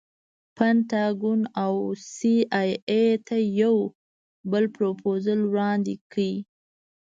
پنټاګون 0.55 1.41
او 1.63 1.73
سي 2.13 2.35
ای 2.61 2.71
اې 2.93 3.03
ته 3.27 3.37
یو 3.61 3.75
بل 4.51 4.63
پروفوزل 4.75 5.39
وړاندې 5.51 5.95
کړي. 6.11 6.33